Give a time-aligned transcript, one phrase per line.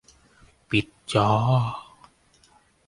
[0.69, 1.29] ปิดจอ